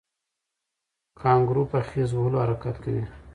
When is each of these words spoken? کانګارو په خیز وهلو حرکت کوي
کانګارو 1.19 1.63
په 1.71 1.79
خیز 1.87 2.09
وهلو 2.13 2.37
حرکت 2.43 2.75
کوي 2.83 3.03